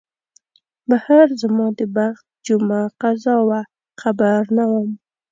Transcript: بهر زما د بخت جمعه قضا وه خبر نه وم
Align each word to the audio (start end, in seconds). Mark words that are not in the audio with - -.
بهر 0.89 1.27
زما 1.41 1.67
د 1.79 1.81
بخت 1.95 2.25
جمعه 2.47 2.83
قضا 3.01 3.35
وه 3.49 3.61
خبر 4.01 4.41
نه 4.57 4.65
وم 4.71 4.89